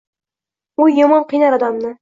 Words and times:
O’y 0.85 0.97
yomon 1.03 1.29
qiynar 1.35 1.61
odamni. 1.63 1.89